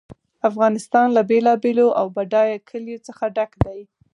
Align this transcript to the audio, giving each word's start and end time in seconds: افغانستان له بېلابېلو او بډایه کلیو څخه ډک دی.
افغانستان 0.49 1.07
له 1.15 1.21
بېلابېلو 1.29 1.87
او 1.99 2.05
بډایه 2.15 2.57
کلیو 2.69 3.03
څخه 3.07 3.23
ډک 3.35 3.51
دی. 3.65 3.79